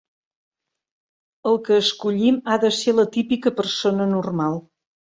El 1.51 1.61
que 1.69 1.77
escollim 1.83 2.41
ha 2.55 2.59
de 2.67 2.75
ser 2.81 2.99
la 3.03 3.09
típica 3.21 3.57
persona 3.63 4.15
normal. 4.19 4.63